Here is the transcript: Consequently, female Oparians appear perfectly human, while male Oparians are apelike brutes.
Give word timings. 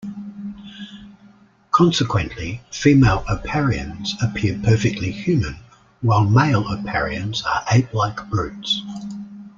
Consequently, 1.69 2.61
female 2.71 3.23
Oparians 3.29 4.13
appear 4.19 4.59
perfectly 4.65 5.11
human, 5.11 5.57
while 6.01 6.25
male 6.27 6.63
Oparians 6.63 7.45
are 7.45 7.61
apelike 7.71 8.27
brutes. 8.27 8.81